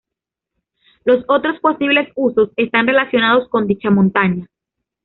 Los 1.05 1.23
otros 1.27 1.59
posibles 1.59 2.09
usos 2.15 2.49
están 2.55 2.87
relacionados 2.87 3.47
con 3.49 3.67
dicha 3.67 3.91
montaña. 3.91 4.47